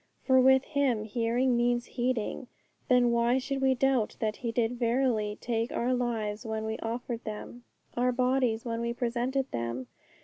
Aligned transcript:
For 0.23 0.41
with 0.41 0.63
Him 0.63 1.03
hearing 1.03 1.55
means 1.55 1.85
heeding. 1.85 2.47
Then 2.87 3.11
why 3.11 3.37
should 3.37 3.61
we 3.61 3.75
doubt 3.75 4.15
that 4.19 4.37
He 4.37 4.51
did 4.51 4.79
verily 4.79 5.37
take 5.39 5.71
our 5.71 5.93
lives 5.93 6.43
when 6.43 6.63
we 6.65 6.79
offered 6.79 7.23
them 7.23 7.65
our 7.95 8.11
bodies 8.11 8.65
when 8.65 8.81
we 8.81 8.93
presented 8.93 9.51
them? 9.51 9.85